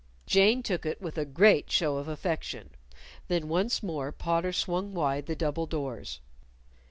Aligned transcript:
Jane 0.25 0.63
took 0.63 0.83
it 0.83 0.99
with 0.99 1.19
a 1.19 1.25
great 1.25 1.69
show 1.69 1.97
of 1.97 2.07
affection. 2.07 2.71
Then 3.27 3.47
once 3.47 3.83
more 3.83 4.11
Potter 4.11 4.51
swung 4.51 4.95
wide 4.95 5.27
the 5.27 5.35
double 5.35 5.67
doors. 5.67 6.21